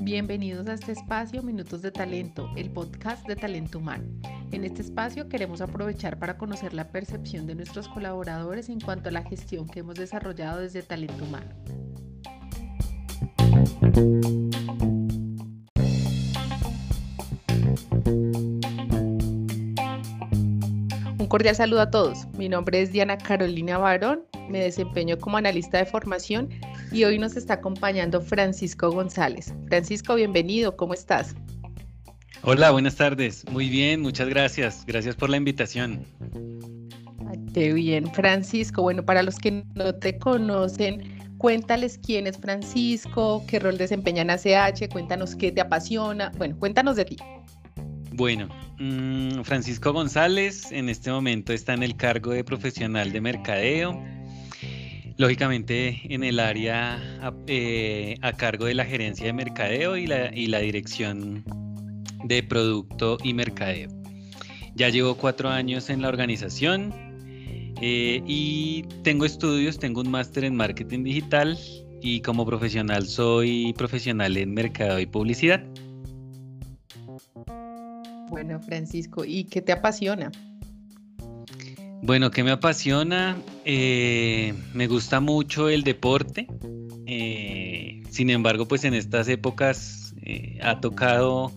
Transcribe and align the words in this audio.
Bienvenidos 0.00 0.68
a 0.68 0.74
este 0.74 0.92
espacio 0.92 1.42
Minutos 1.42 1.82
de 1.82 1.90
Talento, 1.90 2.48
el 2.56 2.70
podcast 2.70 3.26
de 3.26 3.36
talento 3.36 3.78
humano. 3.78 4.04
En 4.52 4.64
este 4.64 4.82
espacio 4.82 5.28
queremos 5.28 5.60
aprovechar 5.60 6.18
para 6.18 6.38
conocer 6.38 6.74
la 6.74 6.88
percepción 6.88 7.46
de 7.46 7.54
nuestros 7.54 7.88
colaboradores 7.88 8.68
en 8.68 8.80
cuanto 8.80 9.08
a 9.08 9.12
la 9.12 9.22
gestión 9.22 9.66
que 9.66 9.80
hemos 9.80 9.96
desarrollado 9.96 10.60
desde 10.60 10.82
talento 10.82 11.24
humano. 11.24 11.52
Un 21.18 21.26
cordial 21.26 21.56
saludo 21.56 21.80
a 21.80 21.90
todos. 21.90 22.26
Mi 22.36 22.48
nombre 22.48 22.82
es 22.82 22.92
Diana 22.92 23.18
Carolina 23.18 23.78
Barón, 23.78 24.24
me 24.48 24.60
desempeño 24.60 25.18
como 25.18 25.36
analista 25.36 25.78
de 25.78 25.86
formación 25.86 26.48
y 26.92 27.04
hoy 27.04 27.18
nos 27.18 27.36
está 27.36 27.54
acompañando 27.54 28.20
Francisco 28.20 28.90
González. 28.90 29.52
Francisco, 29.68 30.14
bienvenido, 30.14 30.76
¿cómo 30.76 30.94
estás? 30.94 31.34
Hola, 32.42 32.70
buenas 32.72 32.96
tardes. 32.96 33.44
Muy 33.50 33.70
bien, 33.70 34.02
muchas 34.02 34.28
gracias. 34.28 34.84
Gracias 34.86 35.16
por 35.16 35.30
la 35.30 35.38
invitación. 35.38 36.04
qué 37.54 37.72
bien, 37.72 38.12
Francisco. 38.12 38.82
Bueno, 38.82 39.02
para 39.02 39.22
los 39.22 39.38
que 39.38 39.64
no 39.74 39.94
te 39.94 40.18
conocen, 40.18 41.24
cuéntales 41.38 41.98
quién 42.04 42.26
es 42.26 42.36
Francisco, 42.36 43.42
qué 43.48 43.60
rol 43.60 43.78
desempeña 43.78 44.22
en 44.22 44.30
ACH, 44.30 44.90
cuéntanos 44.92 45.34
qué 45.36 45.52
te 45.52 45.62
apasiona. 45.62 46.32
Bueno, 46.36 46.58
cuéntanos 46.58 46.96
de 46.96 47.06
ti. 47.06 47.16
Bueno, 48.12 48.48
mm, 48.78 49.40
Francisco 49.42 49.92
González 49.92 50.70
en 50.70 50.88
este 50.88 51.10
momento 51.10 51.52
está 51.52 51.72
en 51.72 51.82
el 51.82 51.96
cargo 51.96 52.32
de 52.32 52.44
profesional 52.44 53.10
de 53.10 53.20
mercadeo 53.20 53.98
lógicamente 55.16 56.00
en 56.12 56.24
el 56.24 56.40
área 56.40 57.00
eh, 57.46 58.16
a, 58.22 58.32
cargo 58.32 58.66
de 58.66 58.74
la 58.74 58.84
gerencia 58.84 59.26
de 59.26 59.32
mercadeo 59.32 59.96
y 59.96 60.06
la, 60.06 60.34
y 60.34 60.46
la 60.46 60.58
dirección 60.58 61.44
de 62.24 62.42
producto 62.42 63.18
y 63.22 63.34
mercadeo. 63.34 63.90
Ya 64.74 64.88
llevo 64.88 65.16
cuatro 65.16 65.50
años 65.50 65.88
en 65.90 66.02
la 66.02 66.08
organización 66.08 66.92
eh, 67.80 68.22
y 68.26 68.82
tengo 69.02 69.24
estudios, 69.24 69.78
tengo 69.78 70.00
un 70.00 70.10
máster 70.10 70.44
en 70.44 70.56
marketing 70.56 71.04
digital 71.04 71.58
y 72.02 72.20
como 72.20 72.44
profesional 72.44 73.06
soy 73.06 73.72
profesional 73.76 74.36
en 74.36 74.52
mercado 74.52 74.98
y 74.98 75.06
publicidad. 75.06 75.64
Bueno, 78.30 78.60
Francisco, 78.60 79.24
¿y 79.24 79.44
qué 79.44 79.62
te 79.62 79.72
apasiona? 79.72 80.32
Bueno, 82.04 82.30
¿qué 82.30 82.44
me 82.44 82.50
apasiona? 82.50 83.34
Eh, 83.64 84.52
me 84.74 84.88
gusta 84.88 85.20
mucho 85.20 85.70
el 85.70 85.84
deporte. 85.84 86.46
Eh, 87.06 88.02
sin 88.10 88.28
embargo, 88.28 88.68
pues 88.68 88.84
en 88.84 88.92
estas 88.92 89.26
épocas 89.26 90.14
eh, 90.20 90.58
ha 90.62 90.80
tocado 90.80 91.50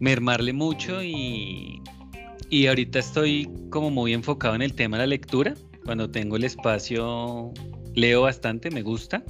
mermarle 0.00 0.54
mucho 0.54 1.02
y, 1.02 1.82
y 2.48 2.66
ahorita 2.66 2.98
estoy 2.98 3.46
como 3.68 3.90
muy 3.90 4.14
enfocado 4.14 4.54
en 4.54 4.62
el 4.62 4.72
tema 4.72 4.96
de 4.96 5.02
la 5.02 5.06
lectura. 5.08 5.52
Cuando 5.84 6.10
tengo 6.10 6.36
el 6.36 6.44
espacio 6.44 7.52
leo 7.94 8.22
bastante, 8.22 8.70
me 8.70 8.80
gusta. 8.80 9.22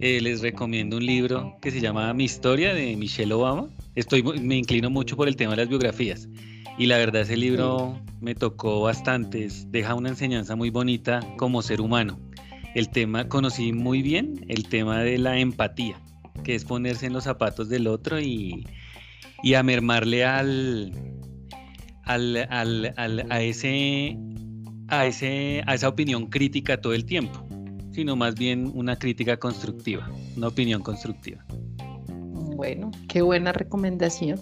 les 0.00 0.40
recomiendo 0.40 0.96
un 0.96 1.06
libro 1.06 1.56
que 1.62 1.70
se 1.70 1.80
llama 1.80 2.12
Mi 2.14 2.24
historia 2.24 2.74
de 2.74 2.96
Michelle 2.96 3.32
Obama. 3.32 3.68
Estoy, 3.94 4.24
me 4.24 4.56
inclino 4.56 4.90
mucho 4.90 5.16
por 5.16 5.28
el 5.28 5.36
tema 5.36 5.52
de 5.52 5.58
las 5.58 5.68
biografías. 5.68 6.28
Y 6.78 6.86
la 6.86 6.96
verdad 6.96 7.22
ese 7.22 7.36
libro 7.36 7.98
me 8.20 8.36
tocó 8.36 8.82
bastante, 8.82 9.48
deja 9.66 9.96
una 9.96 10.10
enseñanza 10.10 10.54
muy 10.54 10.70
bonita 10.70 11.20
como 11.36 11.60
ser 11.60 11.80
humano. 11.80 12.20
El 12.76 12.88
tema, 12.88 13.28
conocí 13.28 13.72
muy 13.72 14.00
bien 14.00 14.44
el 14.48 14.68
tema 14.68 15.02
de 15.02 15.18
la 15.18 15.38
empatía, 15.38 16.00
que 16.44 16.54
es 16.54 16.64
ponerse 16.64 17.06
en 17.06 17.14
los 17.14 17.24
zapatos 17.24 17.68
del 17.68 17.88
otro 17.88 18.20
y, 18.20 18.64
y 19.42 19.54
a 19.54 19.64
mermarle 19.64 20.24
al, 20.24 20.92
al, 22.04 22.36
al, 22.48 23.26
a, 23.28 23.42
ese, 23.42 24.16
a, 24.86 25.06
ese, 25.06 25.62
a 25.66 25.74
esa 25.74 25.88
opinión 25.88 26.26
crítica 26.26 26.80
todo 26.80 26.94
el 26.94 27.04
tiempo, 27.04 27.44
sino 27.90 28.14
más 28.14 28.36
bien 28.36 28.70
una 28.72 28.96
crítica 28.96 29.36
constructiva, 29.36 30.08
una 30.36 30.46
opinión 30.46 30.82
constructiva. 30.82 31.44
Bueno, 32.06 32.92
qué 33.08 33.22
buena 33.22 33.52
recomendación. 33.52 34.38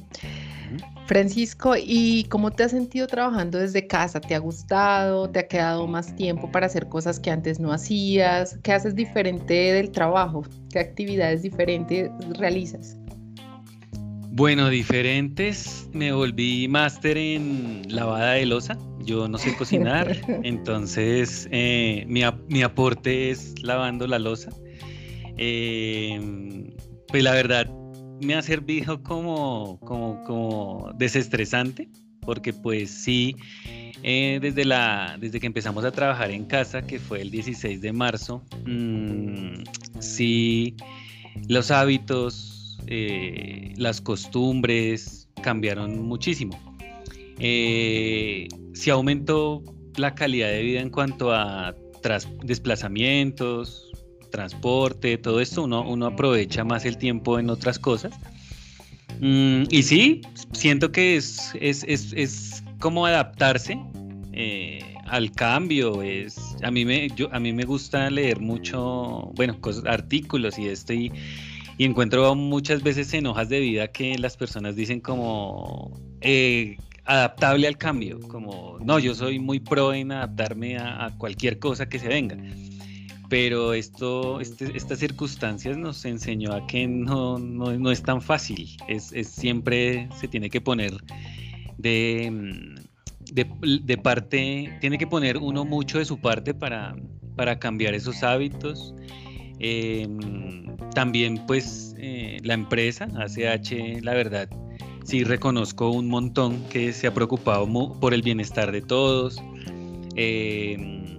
Francisco, 1.07 1.75
¿y 1.79 2.25
cómo 2.25 2.51
te 2.51 2.65
has 2.65 2.73
sentido 2.73 3.07
trabajando 3.07 3.59
desde 3.59 3.87
casa? 3.87 4.21
¿Te 4.21 4.35
ha 4.35 4.39
gustado? 4.39 5.31
¿Te 5.31 5.39
ha 5.39 5.47
quedado 5.47 5.87
más 5.87 6.15
tiempo 6.17 6.51
para 6.51 6.67
hacer 6.67 6.89
cosas 6.89 7.21
que 7.21 7.31
antes 7.31 7.61
no 7.61 7.73
hacías? 7.73 8.59
¿Qué 8.63 8.73
haces 8.73 8.97
diferente 8.97 9.55
del 9.55 9.93
trabajo? 9.93 10.43
¿Qué 10.73 10.81
actividades 10.81 11.43
diferentes 11.43 12.11
realizas? 12.39 12.97
Bueno, 14.37 14.69
diferentes. 14.69 15.89
Me 15.93 16.13
volví 16.13 16.67
máster 16.69 17.17
en 17.17 17.83
lavada 17.89 18.33
de 18.33 18.45
losa. 18.45 18.77
Yo 18.99 19.29
no 19.29 19.39
sé 19.39 19.55
cocinar, 19.55 20.15
entonces 20.43 21.49
eh, 21.53 22.05
mi, 22.09 22.63
aporte 22.63 23.31
es 23.31 23.55
lavando 23.63 24.07
la 24.07 24.19
losa. 24.19 24.51
Eh, 25.39 26.21
pues 27.09 27.23
la 27.23 27.33
verdad, 27.33 27.71
me 28.21 28.35
ha 28.35 28.43
servido 28.43 29.03
como, 29.03 29.79
como, 29.81 30.93
desestresante, 30.97 31.89
porque 32.21 32.53
pues 32.53 32.91
sí, 32.91 33.37
eh, 34.03 34.39
desde, 34.41 34.65
la, 34.65 35.17
desde 35.21 35.41
que 35.41 35.47
empezamos 35.47 35.85
a 35.85 35.93
trabajar 35.93 36.31
en 36.31 36.45
casa, 36.45 36.83
que 36.83 36.99
fue 36.99 37.23
el 37.23 37.31
16 37.31 37.81
de 37.81 37.93
marzo, 37.93 38.43
mm, 38.67 39.63
sí, 40.01 40.77
los 41.49 41.71
hábitos, 41.71 42.79
eh, 42.87 43.75
las 43.77 44.01
costumbres 44.01 45.29
cambiaron 45.43 46.03
muchísimo. 46.03 46.59
Eh, 47.39 48.49
sí 48.73 48.91
aumentó 48.91 49.63
la 49.97 50.15
calidad 50.15 50.49
de 50.49 50.63
vida 50.63 50.81
en 50.81 50.91
cuanto 50.91 51.33
a 51.33 51.75
desplazamientos, 52.45 53.86
transporte, 54.37 55.17
todo 55.17 55.41
esto, 55.41 55.63
uno, 55.65 55.81
uno 55.81 56.07
aprovecha 56.07 56.63
más 56.63 56.85
el 56.85 56.99
tiempo 56.99 57.39
en 57.39 57.49
otras 57.49 57.79
cosas. 57.79 58.13
Mm, 59.19 59.63
y 59.71 59.83
sí, 59.83 60.21
siento 60.53 60.93
que 60.93 61.17
es, 61.17 61.53
es, 61.59 61.85
es, 61.89 62.13
es 62.13 62.63
como 62.79 63.07
adaptarse 63.07 63.79
eh, 64.35 64.81
al 65.07 65.33
cambio. 65.33 66.03
Es, 66.03 66.37
a, 66.63 66.71
mí 66.71 66.85
me, 66.85 67.09
yo, 67.17 67.33
a 67.33 67.41
mí 67.41 67.55
me 67.55 67.65
gusta 67.65 68.11
leer 68.11 68.41
mucho, 68.41 69.33
bueno, 69.37 69.59
cosas, 69.59 69.87
artículos 69.87 70.59
y 70.59 70.69
esto 70.69 70.93
y, 70.93 71.11
encuentro 71.79 72.35
muchas 72.35 72.83
veces 72.83 73.13
en 73.15 73.27
hojas 73.27 73.49
de 73.49 73.61
vida 73.61 73.89
que 73.89 74.19
las 74.19 74.37
personas 74.37 74.77
dicen 74.77 75.01
como 75.01 75.99
eh, 76.21 76.77
adaptable 77.05 77.69
al 77.69 77.77
cambio, 77.79 78.19
como 78.21 78.79
no, 78.81 78.99
yo 78.99 79.15
soy 79.15 79.39
muy 79.39 79.61
pro 79.61 79.95
en 79.95 80.13
adaptarme 80.13 80.79
a, 80.79 81.07
a 81.07 81.19
cualquier 81.19 81.59
cosa 81.59 81.87
que 81.87 81.99
se 81.99 82.09
venga 82.09 82.37
pero 83.29 83.75
esto, 83.75 84.41
este, 84.41 84.77
estas 84.77 84.99
circunstancias 84.99 85.77
nos 85.77 86.05
enseñó 86.05 86.53
a 86.53 86.67
que 86.67 86.87
no, 86.87 87.39
no, 87.39 87.91
es 87.91 88.03
tan 88.03 88.21
fácil, 88.23 88.77
es, 88.89 89.13
es, 89.13 89.29
siempre 89.29 90.09
se 90.19 90.29
tiene 90.29 90.51
que 90.51 90.61
poner 90.61 90.93
de, 91.79 92.75
de, 93.33 93.99
parte, 93.99 94.77
tiene 94.81 94.99
que 94.99 95.07
poner 95.07 95.39
uno 95.39 95.65
mucho 95.65 95.99
de 95.99 96.05
su 96.05 96.19
parte 96.19 96.55
para, 96.55 96.97
para 97.37 97.59
cambiar 97.59 97.95
esos 97.95 98.23
hábitos. 98.23 98.95
Em, 99.59 100.77
también 100.95 101.47
pues 101.47 101.95
eh, 101.99 102.39
la 102.43 102.55
empresa, 102.55 103.09
ACH, 103.17 104.03
la 104.03 104.13
verdad, 104.15 104.49
sí 105.05 105.25
reconozco 105.25 105.91
un 105.91 106.09
montón 106.09 106.63
que 106.69 106.93
se 106.93 107.07
ha 107.07 107.15
preocupado 107.15 107.67
por 108.01 108.13
el 108.13 108.23
bienestar 108.23 108.73
de 108.73 108.83
todos. 108.83 109.43
Eh, 110.15 111.16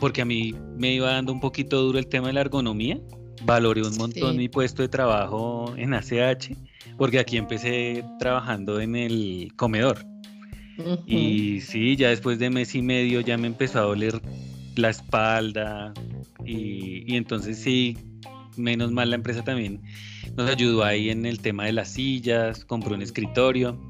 porque 0.00 0.22
a 0.22 0.24
mí 0.24 0.54
me 0.76 0.94
iba 0.94 1.12
dando 1.12 1.32
un 1.32 1.40
poquito 1.40 1.82
duro 1.82 1.98
el 1.98 2.06
tema 2.06 2.28
de 2.28 2.34
la 2.34 2.40
ergonomía. 2.42 3.00
Valoré 3.44 3.82
un 3.82 3.96
montón 3.96 4.36
mi 4.36 4.48
puesto 4.48 4.82
de 4.82 4.88
trabajo 4.88 5.74
en 5.76 5.94
ACH, 5.94 6.52
porque 6.96 7.18
aquí 7.18 7.36
empecé 7.36 8.04
trabajando 8.18 8.80
en 8.80 8.96
el 8.96 9.52
comedor. 9.56 10.04
Y 11.06 11.60
sí, 11.60 11.96
ya 11.96 12.10
después 12.10 12.38
de 12.38 12.50
mes 12.50 12.74
y 12.74 12.82
medio 12.82 13.20
ya 13.20 13.38
me 13.38 13.46
empezó 13.46 13.78
a 13.78 13.82
doler 13.82 14.20
la 14.76 14.90
espalda. 14.90 15.94
Y, 16.44 17.10
y 17.10 17.16
entonces 17.16 17.58
sí, 17.58 17.96
menos 18.56 18.92
mal 18.92 19.10
la 19.10 19.16
empresa 19.16 19.42
también 19.42 19.82
nos 20.36 20.50
ayudó 20.50 20.84
ahí 20.84 21.10
en 21.10 21.24
el 21.26 21.40
tema 21.40 21.64
de 21.64 21.72
las 21.72 21.88
sillas, 21.92 22.64
compró 22.64 22.94
un 22.94 23.02
escritorio. 23.02 23.80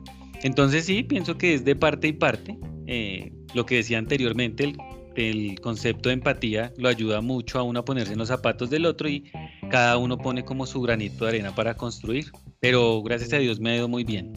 Entonces 0.42 0.84
sí, 0.84 1.02
pienso 1.02 1.36
que 1.36 1.54
es 1.54 1.64
de 1.64 1.74
parte 1.74 2.08
y 2.08 2.12
parte. 2.12 2.56
Eh, 2.86 3.32
lo 3.54 3.66
que 3.66 3.76
decía 3.76 3.98
anteriormente, 3.98 4.64
el 4.64 4.76
el 5.16 5.60
concepto 5.60 6.08
de 6.08 6.14
empatía 6.14 6.72
lo 6.76 6.88
ayuda 6.88 7.20
mucho 7.20 7.58
a 7.58 7.62
uno 7.62 7.80
a 7.80 7.84
ponerse 7.84 8.12
en 8.12 8.18
los 8.18 8.28
zapatos 8.28 8.70
del 8.70 8.86
otro 8.86 9.08
y 9.08 9.30
cada 9.70 9.96
uno 9.96 10.18
pone 10.18 10.44
como 10.44 10.66
su 10.66 10.80
granito 10.80 11.24
de 11.24 11.30
arena 11.30 11.54
para 11.54 11.74
construir. 11.74 12.30
Pero 12.60 13.02
gracias 13.02 13.32
a 13.32 13.38
Dios 13.38 13.60
me 13.60 13.70
ha 13.70 13.76
ido 13.76 13.88
muy 13.88 14.04
bien. 14.04 14.32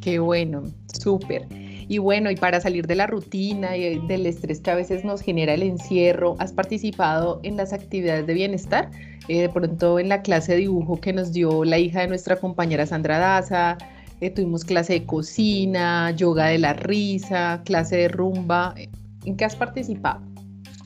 Qué 0.00 0.18
bueno, 0.18 0.62
súper. 1.00 1.46
Y 1.90 1.98
bueno, 1.98 2.30
y 2.30 2.36
para 2.36 2.60
salir 2.60 2.86
de 2.86 2.94
la 2.94 3.06
rutina 3.06 3.76
y 3.76 3.98
del 4.06 4.26
estrés 4.26 4.60
que 4.60 4.70
a 4.70 4.74
veces 4.74 5.04
nos 5.04 5.22
genera 5.22 5.54
el 5.54 5.62
encierro, 5.62 6.36
¿has 6.38 6.52
participado 6.52 7.40
en 7.42 7.56
las 7.56 7.72
actividades 7.72 8.26
de 8.26 8.34
bienestar? 8.34 8.90
Eh, 9.28 9.42
de 9.42 9.48
pronto 9.48 9.98
en 9.98 10.10
la 10.10 10.20
clase 10.20 10.52
de 10.52 10.58
dibujo 10.58 11.00
que 11.00 11.14
nos 11.14 11.32
dio 11.32 11.64
la 11.64 11.78
hija 11.78 12.02
de 12.02 12.08
nuestra 12.08 12.36
compañera 12.36 12.86
Sandra 12.86 13.18
Daza, 13.18 13.78
eh, 14.20 14.30
tuvimos 14.30 14.64
clase 14.64 14.94
de 14.94 15.06
cocina, 15.06 16.10
yoga 16.10 16.48
de 16.48 16.58
la 16.58 16.74
risa, 16.74 17.62
clase 17.64 17.96
de 17.96 18.08
rumba. 18.08 18.74
¿En 19.24 19.36
qué 19.36 19.44
has 19.44 19.56
participado? 19.56 20.22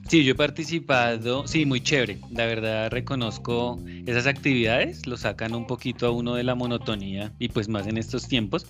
Sí, 0.09 0.25
yo 0.25 0.33
he 0.33 0.35
participado, 0.35 1.47
sí, 1.47 1.65
muy 1.65 1.81
chévere. 1.81 2.19
La 2.31 2.45
verdad 2.45 2.91
reconozco 2.91 3.79
esas 4.05 4.27
actividades, 4.27 5.07
lo 5.07 5.17
sacan 5.17 5.55
un 5.55 5.67
poquito 5.67 6.07
a 6.07 6.11
uno 6.11 6.35
de 6.35 6.43
la 6.43 6.55
monotonía 6.55 7.33
y 7.39 7.49
pues 7.49 7.69
más 7.69 7.87
en 7.87 7.97
estos 7.97 8.29
tiempos. 8.29 8.67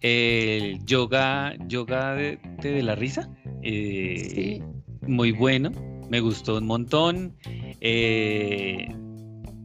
El 0.00 0.84
yoga, 0.86 1.54
yoga 1.66 2.14
de, 2.14 2.82
la 2.82 2.94
risa, 2.94 3.28
eh, 3.62 4.62
muy 5.02 5.32
bueno, 5.32 5.70
me 6.08 6.20
gustó 6.20 6.56
un 6.58 6.66
montón. 6.66 7.36
Eh, 7.80 8.88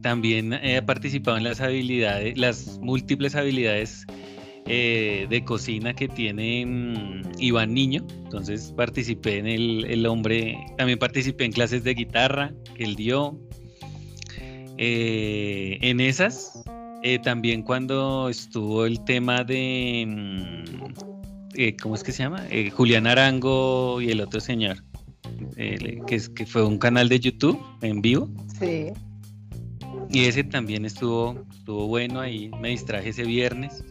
también 0.02 0.52
he 0.52 0.82
participado 0.82 1.36
en 1.36 1.44
las 1.44 1.60
habilidades, 1.60 2.36
las 2.36 2.78
múltiples 2.78 3.34
habilidades 3.34 4.06
eh, 4.72 5.26
de 5.28 5.42
cocina 5.42 5.92
que 5.92 6.06
tiene 6.06 6.64
mm, 6.64 7.22
Iván 7.40 7.74
Niño. 7.74 8.06
Entonces 8.22 8.72
participé 8.76 9.38
en 9.38 9.48
el, 9.48 10.06
hombre, 10.06 10.56
también 10.78 10.96
participé 10.96 11.46
en 11.46 11.50
clases 11.50 11.82
de 11.82 11.92
guitarra 11.92 12.52
que 12.76 12.84
él 12.84 12.94
dio. 12.94 13.36
Eh, 14.78 15.76
en 15.80 15.98
esas, 15.98 16.62
eh, 17.02 17.18
también 17.18 17.62
cuando 17.62 18.28
estuvo 18.28 18.86
el 18.86 19.02
tema 19.04 19.42
de, 19.42 20.04
mm, 20.06 21.76
¿cómo 21.82 21.96
es 21.96 22.04
que 22.04 22.12
se 22.12 22.22
llama? 22.22 22.46
Julián 22.72 23.08
Arango 23.08 24.00
y 24.00 24.12
el 24.12 24.20
otro 24.20 24.38
señor, 24.38 24.84
que, 25.56 26.14
es, 26.14 26.28
que 26.28 26.46
fue 26.46 26.64
un 26.64 26.78
canal 26.78 27.08
de 27.08 27.18
YouTube 27.18 27.60
en 27.82 28.00
vivo. 28.00 28.30
Sí. 28.60 28.92
Y 30.12 30.26
ese 30.26 30.44
también 30.44 30.84
estuvo, 30.84 31.44
estuvo 31.52 31.88
bueno, 31.88 32.20
ahí 32.20 32.52
me 32.60 32.68
distraje 32.68 33.08
ese 33.08 33.24
viernes. 33.24 33.82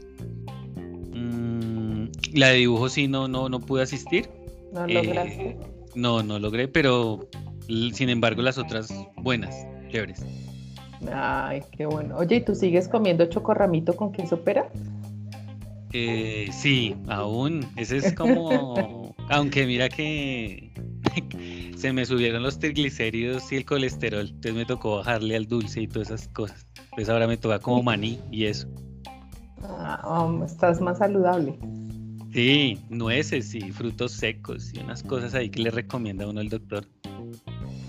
La 2.34 2.48
de 2.50 2.56
dibujo 2.56 2.90
sí 2.90 3.08
no, 3.08 3.28
no, 3.28 3.50
no 3.50 3.60
pude 3.60 3.84
asistir. 3.84 4.30
No 4.74 4.88
lograste. 4.88 5.50
Eh, 5.50 5.58
no, 5.96 6.24
no 6.24 6.40
logré, 6.40 6.68
pero 6.68 7.28
sin 7.94 8.10
embargo 8.10 8.42
las 8.42 8.58
otras 8.58 8.94
buenas, 9.18 9.56
chéveres. 9.90 10.24
Ay, 11.12 11.62
qué 11.72 11.86
bueno. 11.86 12.18
Oye, 12.18 12.38
¿y 12.38 12.42
tú 12.42 12.56
sigues 12.56 12.88
comiendo 12.88 13.26
chocorramito 13.26 13.96
con 13.96 14.12
queso 14.12 14.42
pera? 14.42 14.70
Eh, 15.94 16.50
sí, 16.52 16.96
aún. 17.08 17.66
Ese 17.78 17.98
es 17.98 18.14
como. 18.16 19.16
aunque 19.30 19.66
mira 19.66 19.90
que 19.90 20.72
se 21.78 21.94
me 21.94 22.06
subieron 22.06 22.44
los 22.44 22.60
triglicéridos 22.60 23.52
y 23.52 23.58
el 23.58 23.66
colesterol. 23.66 24.28
Entonces 24.28 24.54
me 24.54 24.66
tocó 24.66 24.98
bajarle 24.98 25.36
al 25.36 25.48
dulce 25.48 25.82
y 25.82 25.88
todas 25.88 26.10
esas 26.10 26.28
cosas. 26.30 26.68
Entonces 26.78 27.10
ahora 27.10 27.28
me 27.28 27.38
toca 27.38 27.60
como 27.60 27.82
maní 27.82 28.20
y 28.32 28.46
eso. 28.46 28.68
Ah, 29.64 30.30
estás 30.46 30.82
más 30.82 30.98
saludable. 30.98 31.58
Sí, 32.34 32.80
nueces 32.90 33.56
y 33.56 33.72
frutos 33.72 34.12
secos 34.12 34.72
y 34.74 34.80
unas 34.80 35.02
cosas 35.04 35.34
ahí 35.34 35.50
que 35.50 35.62
le 35.62 35.72
recomienda 35.72 36.26
a 36.26 36.30
uno 36.30 36.42
el 36.42 36.50
doctor. 36.50 36.86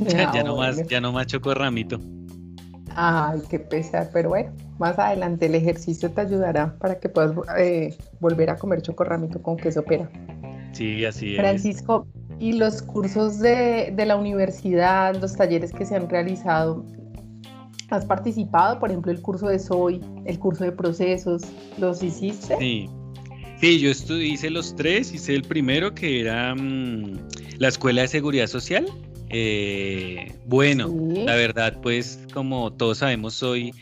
Ya, 0.09 0.43
no 0.43 0.57
más, 0.57 0.87
ya 0.89 1.01
no 1.01 1.13
más 1.13 1.27
chocorramito. 1.27 2.01
Ay, 2.97 3.41
qué 3.51 3.59
pesar, 3.59 4.11
pero 4.13 4.31
bueno, 4.31 4.53
más 4.79 4.99
adelante 4.99 5.47
el 5.47 5.55
ejercicio 5.55 6.11
te 6.11 6.23
ayudará 6.23 6.77
para 6.79 6.99
que 6.99 7.09
puedas 7.09 7.33
eh, 7.59 7.97
volver 8.19 8.51
a 8.51 8.57
comer 8.57 8.83
chocorramito 8.83 9.43
con 9.43 9.57
queso 9.57 9.85
pera. 9.85 10.11
Sí, 10.73 11.05
así 11.05 11.35
es. 11.35 11.41
Francisco, 11.41 12.07
¿y 12.39 12.55
los 12.55 12.83
cursos 12.83 13.39
de, 13.41 13.93
de 13.95 14.07
la 14.07 14.17
universidad, 14.17 15.15
los 15.17 15.35
talleres 15.37 15.73
que 15.73 15.85
se 15.85 15.97
han 15.97 16.09
realizado, 16.09 16.85
¿Has 17.91 18.05
participado, 18.05 18.79
por 18.79 18.91
ejemplo, 18.91 19.11
el 19.11 19.21
curso 19.21 19.49
de 19.49 19.59
SOY, 19.59 20.01
el 20.25 20.39
curso 20.39 20.63
de 20.63 20.71
procesos? 20.71 21.43
¿Los 21.77 22.05
hiciste? 22.05 22.57
Sí, 22.57 22.89
Sí, 23.61 23.79
yo 23.79 23.91
hice 23.91 24.49
los 24.49 24.75
tres, 24.75 25.13
hice 25.13 25.35
el 25.35 25.43
primero 25.43 25.95
que 25.95 26.21
era 26.21 26.55
mm, 26.55 27.19
la 27.59 27.69
Escuela 27.69 28.01
de 28.01 28.09
Seguridad 28.09 28.47
Social. 28.47 28.87
Eh, 29.29 30.33
bueno, 30.47 30.91
la 31.27 31.35
verdad, 31.35 31.79
pues 31.83 32.21
como 32.33 32.73
todos 32.73 32.99
sabemos 32.99 33.43
hoy 33.43 33.73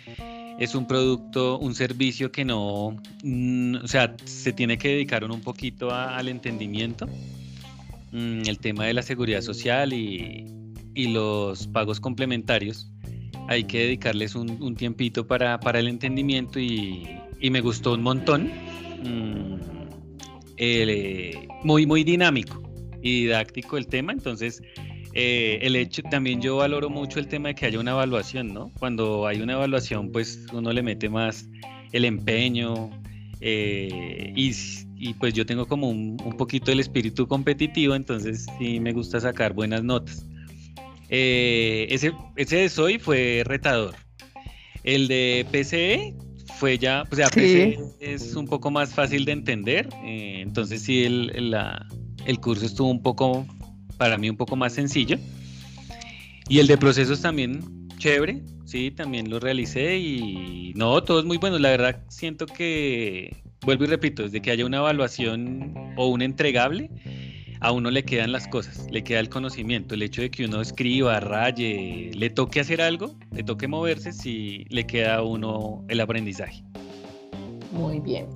es 0.59 0.75
un 0.75 0.89
producto, 0.89 1.61
un 1.61 1.77
servicio 1.77 2.33
que 2.33 2.45
no, 2.45 2.97
mm, 3.23 3.77
o 3.77 3.87
sea, 3.87 4.17
se 4.25 4.53
tiene 4.53 4.79
que 4.79 4.89
dedicar 4.89 5.23
un 5.25 5.41
poquito 5.43 5.93
al 5.93 6.29
entendimiento. 6.29 7.07
Mm, 8.11 8.49
el 8.49 8.59
tema 8.59 8.85
de 8.85 8.95
la 8.95 9.03
seguridad 9.03 9.43
social 9.43 9.93
y, 9.93 10.55
los 10.97 11.69
pagos 11.69 12.01
complementarios. 12.01 12.91
Hay 13.47 13.63
que 13.63 13.79
dedicarles 13.79 14.35
un, 14.35 14.75
tiempito 14.75 15.29
para, 15.29 15.61
el 15.75 15.87
entendimiento 15.87 16.59
y, 16.59 17.07
y 17.41 17.51
me 17.51 17.61
gustó 17.61 17.93
un 17.93 18.03
montón. 18.03 18.51
Mm, 19.03 19.57
eh, 20.57 21.47
muy, 21.63 21.87
muy 21.87 22.03
dinámico 22.03 22.63
y 23.01 23.23
didáctico 23.23 23.79
el 23.79 23.87
tema, 23.87 24.13
entonces 24.13 24.61
eh, 25.15 25.59
el 25.63 25.77
hecho, 25.77 26.03
también 26.03 26.41
yo 26.41 26.57
valoro 26.57 26.91
mucho 26.91 27.21
el 27.21 27.29
tema 27.29 27.49
de 27.49 27.55
que 27.55 27.67
haya 27.67 27.79
una 27.79 27.93
evaluación, 27.93 28.53
¿no? 28.53 28.73
Cuando 28.79 29.27
hay 29.27 29.41
una 29.41 29.53
evaluación, 29.55 30.11
pues 30.11 30.47
uno 30.53 30.73
le 30.73 30.83
mete 30.83 31.09
más 31.09 31.49
el 31.93 32.05
empeño 32.05 32.91
eh, 33.41 34.33
y, 34.35 35.15
pues 35.15 35.33
yo 35.33 35.47
tengo 35.47 35.67
como 35.67 35.89
un, 35.89 36.17
poquito 36.37 36.73
el 36.73 36.81
espíritu 36.81 37.29
competitivo, 37.29 37.95
entonces 37.95 38.47
sí 38.59 38.81
me 38.81 38.93
gusta 38.93 39.21
sacar 39.21 39.53
buenas 39.53 39.85
notas. 39.85 40.27
ese, 41.09 42.13
ese 42.37 42.57
de 42.57 42.69
Soy 42.69 42.99
fue 42.99 43.43
retador. 43.45 43.95
El 44.83 45.07
de 45.07 45.47
PCE 45.53 46.15
fue 46.57 46.79
ya, 46.79 47.05
o 47.11 47.15
sea, 47.15 47.29
es 48.01 48.35
un 48.35 48.47
poco 48.47 48.71
más 48.71 48.93
fácil 48.93 49.25
de 49.25 49.33
entender, 49.33 49.89
eh, 50.05 50.41
entonces 50.41 50.83
sí, 50.83 51.05
el, 51.05 51.55
el, 52.27 52.41
curso 52.41 52.67
estuvo 52.67 52.91
un 52.91 53.03
poco, 53.03 53.47
para 53.97 54.19
mí 54.19 54.29
un 54.29 54.37
poco 54.37 54.57
más 54.57 54.73
sencillo. 54.73 55.19
Y 56.49 56.61
el 56.61 56.67
de 56.67 56.79
procesos 56.79 57.21
también 57.21 57.89
chévere, 57.99 58.43
sí, 58.65 58.91
también 58.91 59.29
lo 59.29 59.39
realicé 59.39 59.99
y 59.99 60.73
no, 60.75 61.03
todo 61.03 61.21
es 61.21 61.27
muy 61.27 61.37
bueno, 61.37 61.59
la 61.59 61.71
verdad 61.71 62.03
siento 62.09 62.47
que, 62.47 63.37
vuelvo 63.63 63.85
y 63.85 63.89
repito, 63.89 64.23
desde 64.23 64.41
que 64.41 64.51
haya 64.51 64.65
una 64.65 64.79
evaluación 64.79 65.75
o 65.97 66.09
un 66.09 66.23
entregable, 66.23 66.91
a 67.61 67.73
uno 67.73 67.91
le 67.91 68.05
quedan 68.05 68.33
las 68.33 68.47
cosas, 68.49 68.87
le 68.91 69.03
queda 69.03 69.21
el 69.21 69.29
conocimiento, 69.29 69.95
el 69.95 70.03
hecho 70.03 70.23
de 70.23 70.31
que 70.31 70.45
uno 70.45 70.61
escriba, 70.61 71.21
raye, 71.21 72.11
le 72.15 72.31
toque 72.31 72.61
hacer 72.61 72.81
algo, 72.81 73.15
le 73.33 73.43
toque 73.43 73.69
moverse, 73.69 74.13
si 74.13 74.65
le 74.71 74.87
queda 74.87 75.17
a 75.17 75.23
uno 75.23 75.85
el 75.89 76.01
aprendizaje. 76.01 76.63
Muy 77.73 78.01
bien, 78.01 78.27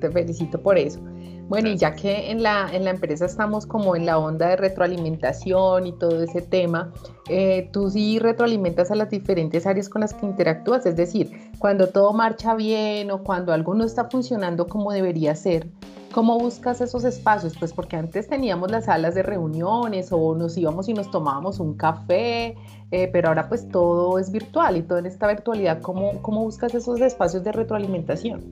te 0.00 0.10
felicito 0.10 0.60
por 0.60 0.78
eso. 0.78 1.00
Bueno, 1.48 1.68
y 1.68 1.76
ya 1.76 1.94
que 1.94 2.32
en 2.32 2.42
la, 2.42 2.68
en 2.72 2.84
la 2.84 2.90
empresa 2.90 3.24
estamos 3.24 3.66
como 3.66 3.94
en 3.94 4.04
la 4.04 4.18
onda 4.18 4.48
de 4.48 4.56
retroalimentación 4.56 5.86
y 5.86 5.92
todo 5.92 6.24
ese 6.24 6.42
tema, 6.42 6.92
eh, 7.28 7.70
tú 7.72 7.88
sí 7.88 8.18
retroalimentas 8.18 8.90
a 8.90 8.96
las 8.96 9.10
diferentes 9.10 9.64
áreas 9.64 9.88
con 9.88 10.00
las 10.00 10.12
que 10.12 10.26
interactúas, 10.26 10.86
es 10.86 10.96
decir, 10.96 11.30
cuando 11.60 11.88
todo 11.88 12.12
marcha 12.12 12.56
bien 12.56 13.12
o 13.12 13.22
cuando 13.22 13.52
algo 13.52 13.74
no 13.74 13.84
está 13.84 14.10
funcionando 14.10 14.66
como 14.66 14.90
debería 14.90 15.36
ser, 15.36 15.68
¿Cómo 16.16 16.38
buscas 16.38 16.80
esos 16.80 17.04
espacios? 17.04 17.52
Pues 17.58 17.74
porque 17.74 17.94
antes 17.94 18.26
teníamos 18.26 18.70
las 18.70 18.86
salas 18.86 19.14
de 19.14 19.22
reuniones 19.22 20.08
o 20.12 20.34
nos 20.34 20.56
íbamos 20.56 20.88
y 20.88 20.94
nos 20.94 21.10
tomábamos 21.10 21.60
un 21.60 21.76
café, 21.76 22.56
eh, 22.90 23.10
pero 23.12 23.28
ahora 23.28 23.50
pues 23.50 23.68
todo 23.68 24.18
es 24.18 24.32
virtual 24.32 24.78
y 24.78 24.82
toda 24.82 25.00
en 25.00 25.04
esta 25.04 25.28
virtualidad, 25.28 25.82
¿cómo, 25.82 26.22
¿cómo 26.22 26.42
buscas 26.42 26.74
esos 26.74 27.02
espacios 27.02 27.44
de 27.44 27.52
retroalimentación? 27.52 28.42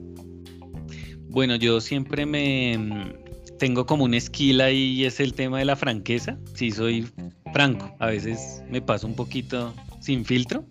Bueno, 1.31 1.55
yo 1.55 1.81
siempre 1.81 2.27
me 2.27 2.77
mm, 2.77 3.57
tengo 3.57 3.87
como 3.87 4.03
una 4.03 4.17
esquila 4.17 4.69
y 4.69 5.03
es 5.03 5.19
el 5.19 5.33
tema 5.33 5.57
de 5.57 5.65
la 5.65 5.75
franqueza. 5.75 6.37
Sí, 6.53 6.69
soy 6.69 7.07
franco, 7.51 7.95
a 7.97 8.05
veces 8.05 8.61
me 8.69 8.79
paso 8.79 9.07
un 9.07 9.15
poquito 9.15 9.73
sin 10.05 10.23
filtro. 10.23 10.65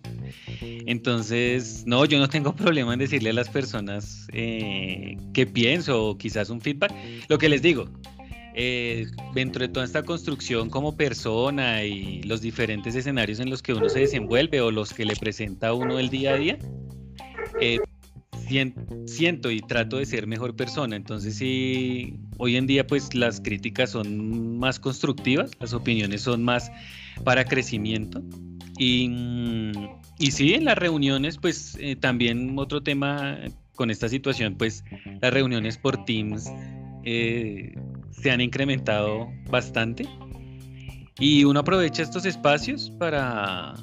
Entonces, 0.60 1.84
no, 1.86 2.04
yo 2.04 2.18
no 2.18 2.28
tengo 2.28 2.54
problema 2.56 2.94
en 2.94 3.00
decirle 3.00 3.30
a 3.30 3.32
las 3.32 3.48
personas 3.48 4.28
eh, 4.32 5.16
qué 5.32 5.46
pienso 5.46 6.10
o 6.10 6.18
quizás 6.18 6.50
un 6.50 6.60
feedback. 6.60 6.92
Lo 7.28 7.38
que 7.38 7.48
les 7.48 7.60
digo, 7.60 7.86
eh, 8.54 9.06
dentro 9.34 9.62
de 9.62 9.68
toda 9.68 9.84
esta 9.84 10.02
construcción 10.02 10.70
como 10.70 10.96
persona 10.96 11.82
y 11.84 12.22
los 12.22 12.40
diferentes 12.40 12.94
escenarios 12.94 13.40
en 13.40 13.50
los 13.50 13.62
que 13.62 13.74
uno 13.74 13.88
se 13.88 14.00
desenvuelve 14.00 14.60
o 14.60 14.70
los 14.70 14.92
que 14.92 15.04
le 15.04 15.16
presenta 15.16 15.68
a 15.68 15.74
uno 15.74 15.98
el 15.98 16.08
día 16.08 16.34
a 16.34 16.36
día, 16.36 16.58
eh, 17.60 17.78
siento 19.06 19.50
y 19.50 19.60
trato 19.60 19.96
de 19.98 20.06
ser 20.06 20.26
mejor 20.26 20.54
persona. 20.54 20.96
Entonces 20.96 21.36
sí, 21.36 22.20
hoy 22.38 22.56
en 22.56 22.66
día 22.66 22.86
pues 22.86 23.14
las 23.14 23.40
críticas 23.40 23.90
son 23.90 24.58
más 24.58 24.78
constructivas, 24.78 25.50
las 25.58 25.72
opiniones 25.72 26.22
son 26.22 26.44
más 26.44 26.70
para 27.24 27.44
crecimiento. 27.44 28.22
Y, 28.78 29.73
y 30.19 30.31
sí, 30.31 30.54
en 30.54 30.64
las 30.64 30.78
reuniones 30.78 31.38
pues 31.38 31.76
eh, 31.81 31.97
también 31.97 32.59
otro 32.59 32.83
tema 32.83 33.38
con 33.76 33.90
esta 33.90 34.09
situación 34.09 34.57
pues 34.57 34.85
las 35.21 35.33
reuniones 35.33 35.78
por 35.78 36.04
Teams 36.04 36.50
eh, 37.04 37.75
se 38.11 38.31
han 38.31 38.40
incrementado 38.40 39.28
bastante. 39.50 40.09
Y 41.19 41.45
uno 41.45 41.61
aprovecha 41.61 42.02
estos 42.02 42.26
espacios 42.26 42.90
para, 42.99 43.75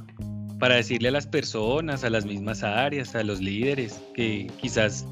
para 0.60 0.76
decirle 0.76 1.10
a 1.10 1.12
las 1.12 1.28
personas, 1.28 2.04
a 2.04 2.10
las 2.10 2.26
mismas 2.26 2.64
áreas, 2.64 3.16
a 3.16 3.24
los 3.24 3.40
líderes, 3.40 4.02
que 4.14 4.48
quizás 4.62 5.08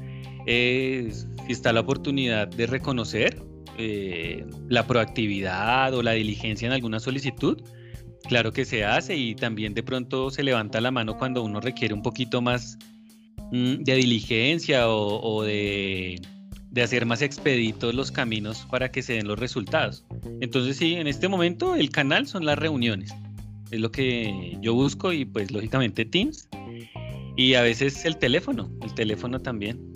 eh, 0.46 1.10
está 1.48 1.72
la 1.72 1.80
oportunidad 1.80 2.48
de 2.48 2.66
reconocer 2.66 3.40
eh, 3.78 4.44
la 4.68 4.86
proactividad 4.86 5.94
o 5.94 6.02
la 6.02 6.12
diligencia 6.12 6.66
en 6.66 6.72
alguna 6.72 7.00
solicitud, 7.00 7.62
claro 8.30 8.52
que 8.52 8.64
se 8.64 8.84
hace 8.84 9.16
y 9.16 9.34
también 9.34 9.74
de 9.74 9.82
pronto 9.82 10.30
se 10.30 10.44
levanta 10.44 10.80
la 10.80 10.92
mano 10.92 11.18
cuando 11.18 11.42
uno 11.42 11.60
requiere 11.60 11.92
un 11.92 12.00
poquito 12.00 12.40
más 12.40 12.78
mm, 13.50 13.82
de 13.82 13.94
diligencia 13.96 14.88
o, 14.88 15.42
de, 15.42 16.22
hacer 16.80 17.06
más 17.06 17.22
expeditos 17.22 17.92
los 17.92 18.12
caminos 18.12 18.68
para 18.70 18.92
que 18.92 19.02
se 19.02 19.14
den 19.14 19.26
los 19.26 19.36
resultados. 19.36 20.04
Entonces 20.40 20.76
sí, 20.76 20.94
en 20.94 21.08
este 21.08 21.26
momento 21.26 21.74
el 21.74 21.90
canal 21.90 22.28
son 22.28 22.44
las 22.44 22.56
reuniones. 22.56 23.12
Es 23.72 23.80
lo 23.80 23.90
que 23.90 24.56
yo 24.60 24.74
busco 24.74 25.12
y 25.12 25.24
pues 25.24 25.50
lógicamente 25.50 26.04
Teams. 26.04 26.48
Y 27.36 27.54
a 27.54 27.62
veces 27.62 28.04
el 28.04 28.16
teléfono, 28.16 28.70
el 28.82 28.94
teléfono 28.94 29.40
también. 29.40 29.92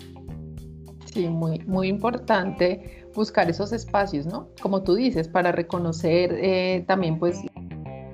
Sí, 1.05 1.29
muy, 1.29 1.59
muy 1.59 1.87
importante 1.87 3.07
buscar 3.15 3.49
esos 3.49 3.71
espacios, 3.71 4.25
¿no? 4.25 4.49
Como 4.61 4.83
tú 4.83 4.95
dices, 4.95 5.29
para 5.29 5.53
reconocer 5.53 6.33
eh, 6.33 6.83
también 6.85 7.17
pues 7.17 7.39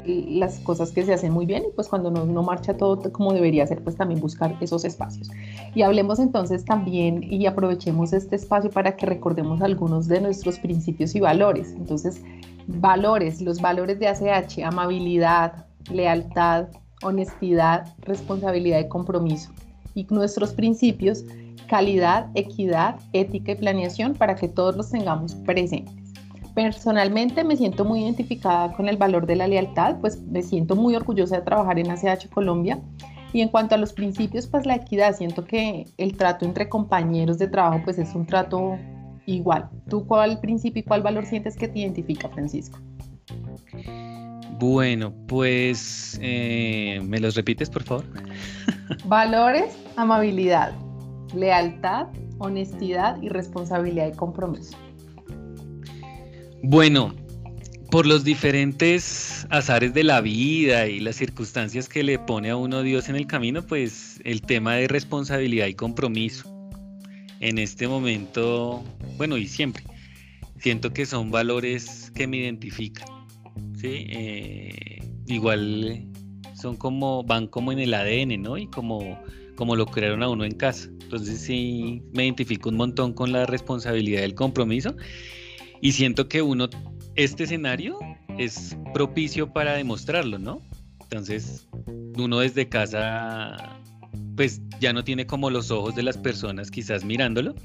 las 0.06 0.60
cosas 0.60 0.92
que 0.92 1.06
se 1.06 1.14
hacen 1.14 1.32
muy 1.32 1.46
bien 1.46 1.64
y 1.68 1.72
pues 1.76 1.88
cuando 1.88 2.12
no, 2.12 2.26
no, 2.26 2.44
marcha 2.44 2.76
todo 2.76 3.12
como 3.12 3.34
debería 3.34 3.66
ser, 3.68 3.84
pues 3.84 3.96
también 3.96 4.20
buscar 4.20 4.56
esos 4.62 4.86
espacios. 4.86 5.30
Y 5.76 5.82
hablemos 5.82 6.20
entonces 6.20 6.66
también 6.66 7.24
y 7.24 7.46
aprovechemos 7.46 8.14
este 8.14 8.36
espacio 8.36 8.70
para 8.70 8.96
que 8.96 9.06
recordemos 9.06 9.62
algunos 9.62 10.08
de 10.08 10.22
nuestros 10.22 10.60
principios 10.60 11.16
y 11.16 11.20
valores. 11.20 11.74
Entonces, 11.74 12.22
valores, 12.68 13.42
los 13.42 13.62
valores 13.62 14.00
de 14.00 14.08
ACH, 14.08 14.60
amabilidad, 14.64 15.66
lealtad, 15.92 16.68
honestidad, 17.04 17.94
responsabilidad 18.02 18.80
y 18.80 18.88
compromiso. 18.88 19.52
Y 19.96 20.06
nuestros 20.10 20.54
principios 20.54 21.26
calidad, 21.72 22.28
equidad, 22.36 23.00
ética 23.14 23.54
y 23.54 23.56
planeación 23.56 24.14
para 24.14 24.36
que 24.36 24.50
todos 24.50 24.76
los 24.76 24.90
tengamos 24.90 25.36
presentes. 25.36 26.01
Personalmente 26.54 27.44
me 27.44 27.56
siento 27.56 27.86
muy 27.86 28.04
identificada 28.04 28.74
con 28.74 28.90
el 28.90 28.98
valor 28.98 29.26
de 29.26 29.36
la 29.36 29.48
lealtad, 29.48 30.00
pues 30.02 30.22
me 30.22 30.42
siento 30.42 30.76
muy 30.76 30.96
orgullosa 30.96 31.38
de 31.38 31.44
trabajar 31.44 31.80
en 31.80 31.90
ACH 31.92 32.30
Colombia. 32.30 32.80
Y 33.34 33.42
en 33.42 33.48
cuanto 33.48 33.76
a 33.76 33.78
los 33.78 33.94
principios, 33.94 34.48
pues 34.48 34.66
la 34.66 34.76
equidad, 34.76 35.16
siento 35.16 35.46
que 35.46 35.86
el 35.98 36.18
trato 36.18 36.46
entre 36.46 36.68
compañeros 36.68 37.38
de 37.38 37.48
trabajo 37.48 37.82
pues 37.86 37.98
es 37.98 38.14
un 38.14 38.26
trato 38.26 38.78
igual. 39.26 39.70
¿Tú 39.90 40.06
cuál 40.06 40.40
principio 40.42 40.82
y 40.82 40.84
cuál 40.84 41.02
valor 41.02 41.26
sientes 41.26 41.56
que 41.56 41.70
te 41.70 41.80
identifica, 41.80 42.28
Francisco? 42.30 42.80
Bueno, 44.60 45.14
pues 45.28 46.20
eh, 46.22 47.02
me 47.04 47.20
los 47.20 47.36
repites, 47.36 47.70
por 47.70 47.84
favor. 47.84 48.06
Valores, 49.06 49.76
amabilidad, 49.96 50.74
lealtad, 51.34 52.08
honestidad 52.38 53.22
y 53.22 53.30
responsabilidad 53.30 54.08
y 54.08 54.16
compromiso. 54.16 54.78
Bueno, 56.64 57.16
por 57.90 58.06
los 58.06 58.24
diferentes 58.24 59.48
azares 59.50 59.94
de 59.94 60.04
la 60.04 60.22
vida 60.22 60.88
y 60.88 61.00
las 61.00 61.16
circunstancias 61.16 61.90
que 61.90 62.04
le 62.04 62.20
pone 62.20 62.52
a 62.52 62.56
uno 62.56 62.84
Dios 62.84 63.10
en 63.10 63.16
el 63.16 63.28
camino, 63.28 63.66
pues 63.66 64.22
el 64.24 64.42
tema 64.42 64.76
de 64.76 64.88
responsabilidad 64.88 65.68
y 65.68 65.74
compromiso. 65.74 66.50
En 67.40 67.58
este 67.58 67.88
momento, 67.88 68.84
bueno, 69.18 69.38
y 69.38 69.48
siempre, 69.48 69.84
siento 70.60 70.94
que 70.94 71.06
son 71.06 71.32
valores 71.32 72.12
que 72.14 72.28
me 72.28 72.38
identifican. 72.38 73.08
¿sí? 73.80 74.06
Eh, 74.10 75.00
igual 75.26 76.06
son 76.54 76.78
como, 76.78 77.24
van 77.24 77.48
como 77.48 77.72
en 77.72 77.80
el 77.80 77.94
ADN, 77.94 78.42
¿no? 78.42 78.58
Y 78.58 78.68
como 78.68 79.18
como 79.62 79.76
lo 79.76 79.86
crearon 79.86 80.24
a 80.24 80.30
uno 80.30 80.44
en 80.44 80.54
casa. 80.54 80.90
Entonces 81.02 81.40
sí 81.40 82.02
me 82.14 82.24
identifico 82.24 82.70
un 82.70 82.78
montón 82.78 83.14
con 83.14 83.32
la 83.32 83.46
responsabilidad 83.46 84.22
del 84.22 84.34
compromiso 84.34 84.96
y 85.82 85.92
siento 85.92 86.28
que 86.28 86.42
uno, 86.42 86.70
este 87.16 87.44
escenario 87.44 88.00
es 88.38 88.78
propicio 88.94 89.52
para 89.52 89.74
demostrarlo, 89.74 90.40
¿no? 90.40 90.62
Entonces 91.02 91.68
uno 92.18 92.40
desde 92.40 92.70
casa 92.70 93.80
pues 94.36 94.62
ya 94.80 94.94
no 94.94 95.04
tiene 95.04 95.26
como 95.26 95.50
los 95.50 95.72
ojos 95.72 95.96
de 95.96 96.04
las 96.04 96.18
personas 96.18 96.72
quizás 96.72 97.04
mirándolo. 97.04 97.56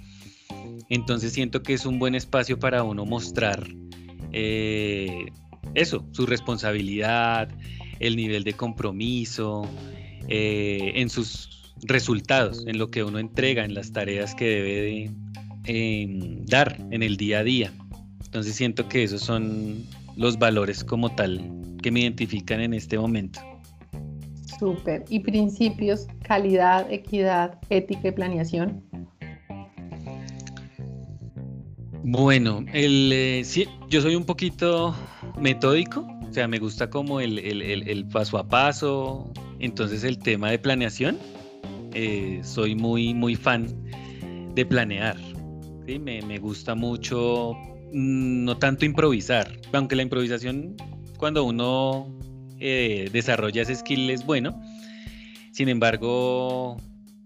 Entonces 0.88 1.32
siento 1.32 1.62
que 1.62 1.74
es 1.74 1.86
un 1.86 1.98
buen 1.98 2.14
espacio 2.14 2.58
para 2.58 2.82
uno 2.82 3.04
mostrar 3.04 3.66
eh, 4.32 5.26
eso, 5.74 6.06
su 6.12 6.26
responsabilidad, 6.26 7.48
el 8.00 8.16
nivel 8.16 8.44
de 8.44 8.54
compromiso, 8.54 9.68
eh, 10.28 10.92
en 10.96 11.08
sus 11.08 11.74
resultados 11.82 12.64
en 12.66 12.78
lo 12.78 12.90
que 12.90 13.04
uno 13.04 13.18
entrega, 13.18 13.64
en 13.64 13.74
las 13.74 13.92
tareas 13.92 14.34
que 14.34 14.46
debe 14.46 14.80
de, 14.80 15.10
em, 15.64 16.44
dar 16.46 16.78
en 16.90 17.02
el 17.02 17.16
día 17.16 17.40
a 17.40 17.44
día. 17.44 17.72
Entonces 18.36 18.54
siento 18.54 18.86
que 18.86 19.02
esos 19.02 19.22
son 19.22 19.82
los 20.14 20.38
valores 20.38 20.84
como 20.84 21.08
tal 21.14 21.40
que 21.82 21.90
me 21.90 22.00
identifican 22.00 22.60
en 22.60 22.74
este 22.74 22.98
momento. 22.98 23.40
Súper. 24.58 25.06
¿Y 25.08 25.20
principios? 25.20 26.06
Calidad, 26.22 26.86
equidad, 26.92 27.58
ética 27.70 28.08
y 28.08 28.12
planeación. 28.12 28.84
Bueno, 32.04 32.62
el, 32.74 33.10
eh, 33.10 33.42
yo 33.88 34.02
soy 34.02 34.14
un 34.14 34.24
poquito 34.24 34.94
metódico, 35.40 36.06
o 36.28 36.30
sea, 36.30 36.46
me 36.46 36.58
gusta 36.58 36.90
como 36.90 37.20
el, 37.20 37.38
el 37.38 38.06
paso 38.08 38.36
a 38.36 38.46
paso, 38.46 39.32
entonces 39.60 40.04
el 40.04 40.18
tema 40.18 40.50
de 40.50 40.58
planeación 40.58 41.16
eh, 41.94 42.40
soy 42.44 42.74
muy, 42.74 43.14
muy 43.14 43.34
fan 43.34 43.66
de 44.54 44.66
planear. 44.66 45.16
Me, 45.86 46.38
gusta 46.38 46.74
mucho 46.74 47.56
no 47.96 48.58
tanto 48.58 48.84
improvisar, 48.84 49.58
aunque 49.72 49.96
la 49.96 50.02
improvisación 50.02 50.76
cuando 51.16 51.44
uno 51.44 52.14
eh, 52.60 53.08
desarrolla 53.10 53.62
ese 53.62 53.74
skill 53.74 54.10
es 54.10 54.26
bueno. 54.26 54.60
Sin 55.50 55.70
embargo, 55.70 56.76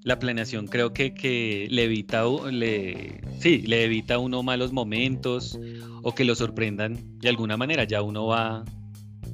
la 0.04 0.20
planeación 0.20 0.68
creo 0.68 0.92
que, 0.92 1.66
le 1.68 1.82
evita 1.82 2.24
le, 2.52 3.20
sí, 3.40 3.62
le 3.62 3.82
evita 3.82 4.14
a 4.14 4.18
uno 4.18 4.44
malos 4.44 4.72
momentos 4.72 5.58
o 6.02 6.14
que 6.14 6.24
lo 6.24 6.36
sorprendan 6.36 7.18
de 7.18 7.28
alguna 7.28 7.56
manera. 7.56 7.82
Ya 7.82 8.00
uno 8.02 8.26
va 8.26 8.64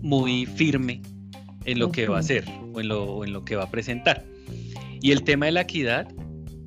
muy 0.00 0.46
firme 0.46 1.02
en 1.66 1.78
lo 1.78 1.92
que 1.92 2.08
va 2.08 2.16
a 2.16 2.20
hacer 2.20 2.46
o 2.72 2.80
en 2.80 2.88
lo, 2.88 3.24
en 3.26 3.34
lo 3.34 3.44
que 3.44 3.56
va 3.56 3.64
a 3.64 3.70
presentar. 3.70 4.24
Y 5.02 5.10
el 5.10 5.22
tema 5.22 5.44
de 5.44 5.52
la 5.52 5.60
equidad, 5.60 6.08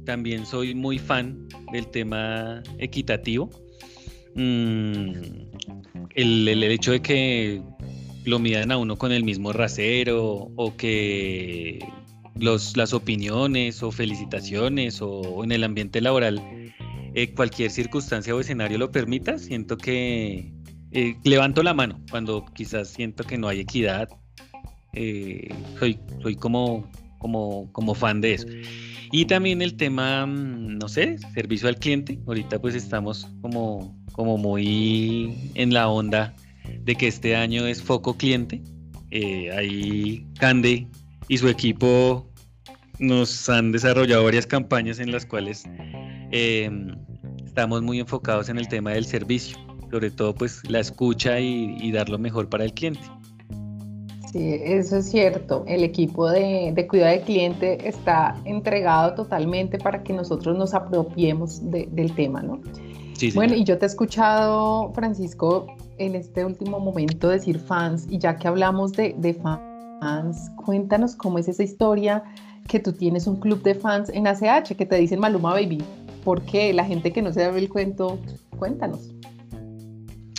también 0.05 0.45
soy 0.45 0.75
muy 0.75 0.99
fan 0.99 1.47
del 1.71 1.87
tema 1.87 2.61
equitativo. 2.77 3.49
Mm, 4.35 5.11
el, 6.15 6.63
hecho 6.63 6.91
de 6.91 7.01
que 7.01 7.61
lo 8.25 8.39
midan 8.39 8.71
a 8.71 8.77
uno 8.77 8.97
con 8.97 9.11
el 9.11 9.23
mismo 9.23 9.53
rasero 9.53 10.51
o 10.55 10.77
que 10.77 11.79
las 12.35 12.93
opiniones 12.93 13.83
o 13.83 13.91
felicitaciones 13.91 15.01
o, 15.01 15.43
en 15.43 15.51
el 15.51 15.63
ambiente 15.63 15.99
laboral 15.99 16.41
eh, 17.15 17.33
cualquier 17.33 17.71
circunstancia 17.71 18.35
o 18.35 18.39
escenario 18.39 18.77
lo 18.77 18.91
permita, 18.91 19.37
siento 19.37 19.77
que 19.77 20.53
eh, 20.91 21.15
levanto 21.23 21.63
la 21.63 21.73
mano 21.73 21.99
cuando 22.11 22.45
quizás 22.53 22.89
siento 22.89 23.23
que 23.23 23.37
no 23.37 23.47
hay 23.47 23.61
equidad. 23.61 24.09
Eh, 24.93 25.49
soy, 25.77 25.99
soy 26.21 26.35
como 26.35 26.89
como, 27.19 27.71
como 27.71 27.93
fan 27.93 28.21
de 28.21 28.33
eso. 28.33 28.47
Y 29.11 29.25
también 29.25 29.61
el 29.61 29.75
tema, 29.75 30.25
mm, 30.25 30.77
no 30.77 30.87
sé, 30.87 31.17
servicio 31.33 31.67
al 31.67 31.75
cliente. 31.75 32.19
Ahorita 32.25 32.59
pues 32.59 32.73
estamos 32.73 33.27
como, 33.41 33.95
como 34.11 34.37
muy 34.37 35.51
en 35.55 35.73
la 35.73 35.89
onda 35.89 36.35
de 36.83 36.95
que 36.95 37.07
este 37.07 37.35
año 37.35 37.65
es 37.65 37.81
foco 37.81 38.15
cliente. 38.15 38.61
Eh, 39.11 39.51
ahí 39.51 40.25
Cande 40.39 40.87
y 41.27 41.37
su 41.37 41.47
equipo 41.47 42.29
nos 42.99 43.49
han 43.49 43.71
desarrollado 43.71 44.25
varias 44.25 44.45
campañas 44.45 44.99
en 44.99 45.11
las 45.11 45.25
cuales 45.25 45.63
em, 46.31 46.95
estamos 47.45 47.81
muy 47.81 47.99
enfocados 47.99 48.49
en 48.49 48.57
el 48.57 48.67
tema 48.67 48.91
del 48.91 49.05
servicio, 49.05 49.57
sobre 49.89 50.11
todo 50.11 50.35
pues 50.35 50.61
la 50.69 50.79
escucha 50.79 51.39
y, 51.39 51.91
dar 51.91 52.09
lo 52.09 52.19
mejor 52.19 52.49
para 52.49 52.65
el 52.65 52.73
cliente. 52.73 53.01
Sí, 54.31 54.59
eso 54.63 54.97
es 54.97 55.09
cierto. 55.09 55.63
El 55.67 55.83
equipo 55.83 56.29
de, 56.29 56.71
de 56.75 56.87
cuidado 56.87 57.13
del 57.13 57.21
cliente 57.21 57.87
está 57.87 58.35
entregado 58.45 59.15
totalmente 59.15 59.79
para 59.79 60.03
que 60.03 60.13
nosotros 60.13 60.55
nos 60.55 60.75
apropiemos 60.75 61.61
del 61.71 62.13
tema, 62.13 62.43
¿no? 62.43 62.61
Sí, 63.19 63.31
bueno, 63.31 63.53
y 63.53 63.65
yo 63.65 63.77
te 63.77 63.85
he 63.85 63.87
escuchado, 63.87 64.93
Francisco, 64.93 65.67
en 65.97 66.15
este 66.15 66.45
último 66.45 66.79
momento 66.79 67.27
decir 67.27 67.59
fans, 67.59 68.07
y 68.09 68.17
ya 68.17 68.37
que 68.37 68.47
hablamos 68.47 68.93
de, 68.93 69.13
de 69.17 69.33
fans, 69.33 70.49
cuéntanos 70.55 71.15
cómo 71.15 71.37
es 71.37 71.49
esa 71.49 71.63
historia 71.63 72.23
que 72.69 72.79
tú 72.79 72.93
tienes 72.93 73.27
un 73.27 73.35
club 73.35 73.61
de 73.61 73.75
fans 73.75 74.09
en 74.09 74.25
ACH 74.25 74.73
que 74.77 74.85
te 74.85 74.95
dicen 74.95 75.19
Maluma 75.19 75.51
Baby. 75.51 75.83
¿Por 76.23 76.41
qué? 76.43 76.71
La 76.71 76.85
gente 76.85 77.11
que 77.11 77.21
no 77.21 77.33
se 77.33 77.41
sabe 77.41 77.59
el 77.59 77.67
cuento, 77.67 78.17
cuéntanos. 78.57 79.09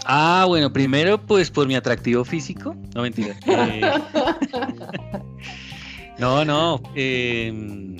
Ah, 0.06 0.46
bueno, 0.48 0.72
primero 0.72 1.20
pues 1.20 1.50
por 1.50 1.66
mi 1.66 1.74
atractivo 1.74 2.24
físico. 2.24 2.74
No, 2.94 3.02
mentira. 3.02 3.36
Eh, 3.46 3.82
no, 6.18 6.44
no. 6.44 6.80
Em, 6.94 7.96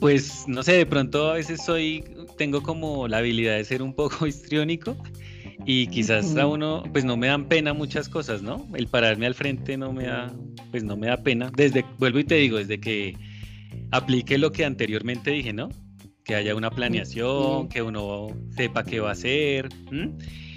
pues 0.00 0.44
no 0.46 0.62
sé, 0.62 0.72
de 0.72 0.86
pronto 0.86 1.30
a 1.30 1.34
veces 1.34 1.62
soy, 1.64 2.04
tengo 2.36 2.62
como 2.62 3.08
la 3.08 3.18
habilidad 3.18 3.56
de 3.56 3.64
ser 3.64 3.82
un 3.82 3.94
poco 3.94 4.26
histriónico 4.26 4.96
y 5.64 5.86
quizás 5.88 6.36
a 6.36 6.46
uno 6.46 6.84
pues 6.92 7.04
no 7.04 7.16
me 7.16 7.28
dan 7.28 7.46
pena 7.48 7.72
muchas 7.72 8.08
cosas, 8.08 8.42
¿no? 8.42 8.66
El 8.74 8.86
pararme 8.86 9.26
al 9.26 9.34
frente 9.34 9.76
no 9.76 9.92
me 9.92 10.04
da, 10.04 10.32
pues 10.70 10.84
no 10.84 10.96
me 10.96 11.08
da 11.08 11.16
pena. 11.22 11.50
Desde, 11.56 11.84
vuelvo 11.98 12.18
y 12.18 12.24
te 12.24 12.36
digo, 12.36 12.58
desde 12.58 12.78
que 12.78 13.16
aplique 13.90 14.38
lo 14.38 14.52
que 14.52 14.64
anteriormente 14.64 15.30
dije, 15.30 15.52
¿no? 15.52 15.70
Que 16.24 16.34
haya 16.34 16.54
una 16.54 16.70
planeación, 16.70 17.68
que 17.68 17.82
uno 17.82 18.28
sepa 18.56 18.84
qué 18.84 19.00
va 19.00 19.10
a 19.10 19.12
hacer. 19.12 19.68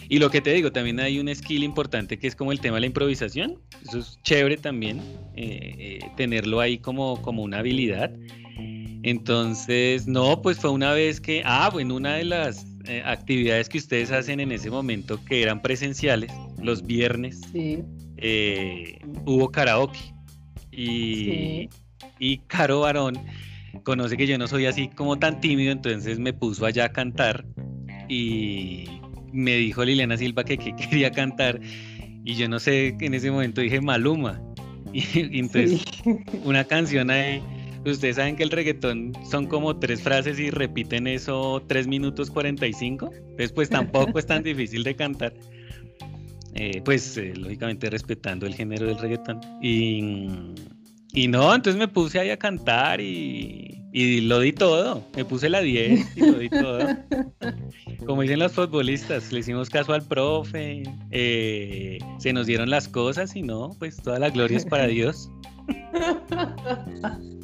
Y 0.10 0.18
lo 0.18 0.32
que 0.32 0.42
te 0.42 0.52
digo, 0.54 0.72
también 0.72 1.00
hay 1.00 1.20
un 1.20 1.34
skill 1.34 1.64
importante 1.64 2.18
que 2.18 2.28
es 2.28 2.36
como 2.36 2.52
el 2.52 2.60
tema 2.60 2.76
de 2.78 2.82
la 2.82 2.88
improvisación. 2.88 3.60
Eso 3.88 4.00
es 4.00 4.20
chévere 4.24 4.58
también, 4.58 5.00
eh, 5.36 5.76
eh, 5.78 6.00
tenerlo 6.18 6.60
ahí 6.60 6.80
como, 6.80 7.22
como 7.22 7.44
una 7.44 7.60
habilidad. 7.60 8.12
Entonces, 9.04 10.08
no, 10.08 10.42
pues 10.42 10.58
fue 10.58 10.72
una 10.72 10.94
vez 10.94 11.22
que, 11.22 11.42
ah, 11.46 11.70
bueno, 11.72 11.96
una 11.96 12.16
de 12.16 12.26
las 12.26 12.66
eh, 12.86 13.02
actividades 13.06 13.70
que 13.70 13.78
ustedes 13.78 14.12
hacen 14.12 14.40
en 14.40 14.52
ese 14.52 14.70
momento 14.70 15.24
que 15.26 15.42
eran 15.42 15.62
presenciales, 15.62 16.32
los 16.62 16.86
viernes, 16.86 17.42
hubo 19.26 19.52
karaoke. 19.52 20.00
Y, 20.72 21.70
y 22.20 22.38
Caro 22.48 22.82
Barón 22.82 23.18
conoce 23.84 24.18
que 24.18 24.28
yo 24.28 24.38
no 24.38 24.48
soy 24.48 24.66
así 24.66 24.88
como 24.90 25.18
tan 25.18 25.40
tímido, 25.40 25.72
entonces 25.72 26.20
me 26.20 26.34
puso 26.34 26.66
allá 26.66 26.86
a 26.86 26.90
cantar 26.90 27.46
y 28.08 28.86
me 29.32 29.56
dijo 29.56 29.84
Liliana 29.86 30.18
Silva 30.18 30.44
que, 30.44 30.58
quería 30.58 31.12
cantar 31.12 31.60
y 32.24 32.36
yo 32.36 32.50
no 32.50 32.60
sé, 32.60 32.96
en 33.00 33.14
ese 33.14 33.32
momento 33.32 33.62
dije 33.62 33.82
Maluma. 33.82 34.42
Y, 34.92 35.38
entonces 35.38 35.84
una 36.44 36.64
canción 36.64 37.12
ahí, 37.12 37.44
ustedes 37.86 38.16
saben 38.18 38.36
que 38.36 38.44
el 38.44 38.52
reggaetón 38.52 39.14
son 39.30 39.48
como 39.48 39.78
tres 39.78 40.02
frases 40.02 40.40
y 40.40 40.50
repiten 40.50 41.08
eso 41.08 41.64
tres 41.68 41.88
minutos 41.88 42.30
45, 42.30 43.12
entonces 43.14 43.52
pues 43.52 43.70
tampoco 43.70 44.20
es 44.20 44.26
tan 44.26 44.44
difícil 44.44 44.84
de 44.84 44.96
cantar. 44.96 45.34
Eh, 46.56 46.82
pues 46.84 47.16
eh, 47.18 47.34
lógicamente 47.36 47.90
respetando 47.90 48.46
el 48.46 48.56
género 48.56 48.88
del 48.88 48.98
reggaetón. 48.98 49.40
Y, 49.62 50.28
y 51.14 51.28
no, 51.28 51.54
entonces 51.54 51.80
me 51.80 51.88
puse 51.88 52.20
ahí 52.20 52.32
a 52.32 52.38
cantar 52.38 53.00
y, 53.00 53.80
y 53.92 54.22
lo 54.22 54.40
di 54.40 54.54
todo, 54.54 55.04
me 55.16 55.26
puse 55.26 55.50
la 55.50 55.62
10 55.62 56.18
y 56.18 56.20
lo 56.20 56.38
di 56.38 56.50
todo. 56.50 56.80
Como 58.06 58.22
dicen 58.22 58.40
los 58.40 58.52
futbolistas, 58.52 59.32
le 59.32 59.40
hicimos 59.40 59.70
caso 59.70 59.94
al 59.94 60.04
profe, 60.04 60.84
eh, 61.12 62.00
se 62.18 62.34
nos 62.34 62.46
dieron 62.48 62.70
las 62.70 62.88
cosas 62.88 63.36
y 63.36 63.42
no, 63.42 63.76
pues 63.80 63.98
toda 63.98 64.20
la 64.20 64.30
gloria 64.30 64.58
es 64.58 64.66
para 64.66 64.88
Dios. 64.88 65.32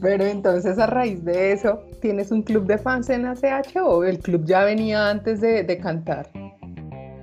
Pero 0.00 0.24
entonces 0.24 0.78
a 0.78 0.86
raíz 0.86 1.24
de 1.24 1.52
eso, 1.52 1.82
¿tienes 2.00 2.30
un 2.30 2.42
club 2.42 2.66
de 2.66 2.78
fans 2.78 3.10
en 3.10 3.26
ACH 3.26 3.76
o 3.82 4.04
el 4.04 4.18
club 4.18 4.44
ya 4.44 4.64
venía 4.64 5.10
antes 5.10 5.40
de 5.40 5.78
cantar? 5.82 6.30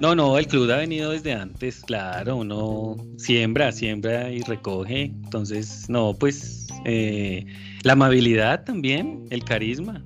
No, 0.02 0.16
no, 0.16 0.40
el 0.40 0.48
club 0.48 0.72
ha 0.72 0.78
venido 0.78 1.12
desde 1.12 1.32
antes, 1.32 1.82
claro, 1.82 2.38
uno 2.38 2.98
siembra, 3.18 3.72
siembra 3.72 4.32
y 4.32 4.42
recoge, 4.42 5.04
entonces, 5.04 5.88
no, 5.92 6.16
pues 6.16 6.70
eh, 6.86 7.46
la 7.84 7.94
amabilidad 7.94 8.64
también, 8.64 9.26
el 9.30 9.44
carisma, 9.44 10.04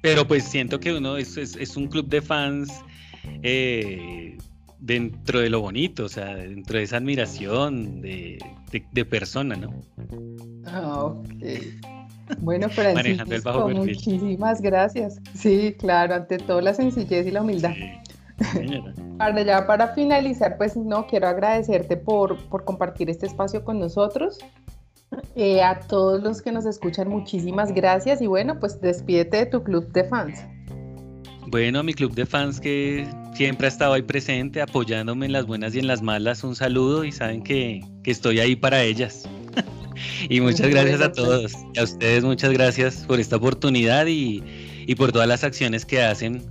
pero 0.00 0.26
pues 0.26 0.42
siento 0.42 0.80
que 0.80 0.92
uno 0.92 1.16
es, 1.16 1.36
es, 1.36 1.76
un 1.76 1.86
club 1.86 2.08
de 2.08 2.22
fans 2.22 2.72
eh, 3.44 4.36
dentro 4.80 5.38
de 5.38 5.48
lo 5.48 5.60
bonito, 5.60 6.06
o 6.06 6.08
sea, 6.08 6.34
dentro 6.34 6.78
de 6.78 6.82
esa 6.82 6.96
admiración 6.96 8.00
de, 8.02 8.40
persona, 9.08 9.54
¿no? 9.54 9.80
Ah, 10.74 11.04
ok. 11.04 11.24
Bueno, 12.38 12.68
Francisco, 12.68 13.68
muchísimas 13.68 14.60
gracias. 14.60 15.20
Sí, 15.34 15.74
claro, 15.78 16.14
ante 16.14 16.38
todo 16.38 16.60
la 16.60 16.74
sencillez 16.74 17.26
y 17.26 17.30
la 17.30 17.42
humildad. 17.42 17.74
Para 19.18 19.42
ya 19.42 19.64
para 19.64 19.94
finalizar, 19.94 20.56
pues 20.56 20.76
no 20.76 21.06
quiero 21.06 21.28
agradecerte 21.28 21.96
por, 21.96 22.36
por 22.48 22.64
compartir 22.64 23.08
este 23.08 23.26
espacio 23.26 23.62
con 23.62 23.78
nosotros. 23.78 24.38
Eh, 25.36 25.62
a 25.62 25.78
todos 25.78 26.20
los 26.20 26.42
que 26.42 26.50
nos 26.50 26.66
escuchan, 26.66 27.08
muchísimas 27.08 27.72
gracias 27.72 28.20
y 28.20 28.26
bueno, 28.26 28.58
pues 28.58 28.80
despídete 28.80 29.36
de 29.36 29.46
tu 29.46 29.62
club 29.62 29.92
de 29.92 30.02
fans. 30.02 30.44
Bueno, 31.46 31.84
mi 31.84 31.94
club 31.94 32.12
de 32.14 32.26
fans 32.26 32.58
que 32.58 33.06
siempre 33.34 33.68
ha 33.68 33.70
estado 33.70 33.92
ahí 33.92 34.02
presente, 34.02 34.60
apoyándome 34.60 35.26
en 35.26 35.32
las 35.32 35.46
buenas 35.46 35.76
y 35.76 35.78
en 35.78 35.86
las 35.86 36.02
malas, 36.02 36.42
un 36.42 36.56
saludo 36.56 37.04
y 37.04 37.12
saben 37.12 37.44
que, 37.44 37.82
que 38.02 38.10
estoy 38.10 38.40
ahí 38.40 38.56
para 38.56 38.82
ellas. 38.82 39.28
Y 40.28 40.40
muchas 40.40 40.68
gracias 40.68 41.00
a 41.00 41.12
todos 41.12 41.52
y 41.74 41.78
a 41.78 41.84
ustedes 41.84 42.24
muchas 42.24 42.52
gracias 42.52 43.04
por 43.06 43.20
esta 43.20 43.36
oportunidad 43.36 44.06
y, 44.06 44.42
y 44.86 44.94
por 44.94 45.12
todas 45.12 45.28
las 45.28 45.44
acciones 45.44 45.84
que 45.84 46.02
hacen 46.02 46.42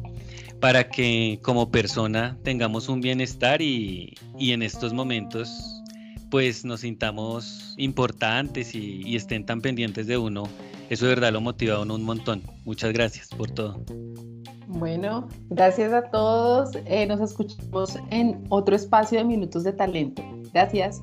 para 0.64 0.90
que 0.90 1.40
como 1.42 1.70
persona 1.70 2.38
tengamos 2.42 2.88
un 2.88 3.02
bienestar 3.02 3.62
y, 3.62 4.16
en 4.40 4.62
estos 4.62 4.94
momentos 4.94 5.84
pues 6.32 6.64
nos 6.64 6.80
sintamos 6.80 7.76
importantes 7.78 8.74
y, 8.74 9.14
estén 9.14 9.46
tan 9.46 9.60
pendientes 9.60 10.08
de 10.08 10.18
uno. 10.18 10.44
Eso 10.90 11.06
de 11.06 11.16
verdad 11.16 11.34
lo 11.34 11.42
motiva 11.42 11.76
a 11.76 11.82
uno 11.82 11.96
un 11.96 12.04
montón. 12.04 12.42
Muchas 12.64 12.94
gracias 12.94 13.28
por 13.28 13.52
todo. 13.52 13.84
Bueno, 14.68 15.28
gracias 15.50 15.92
a 15.92 16.04
todos. 16.04 16.72
Eh, 16.86 17.08
nos 17.08 17.20
escuchamos 17.20 18.00
en 18.10 18.46
otro 18.48 18.74
espacio 18.74 19.18
de 19.18 19.26
Minutos 19.26 19.66
de 19.66 19.74
Talento. 19.74 20.24
Gracias. 20.54 21.02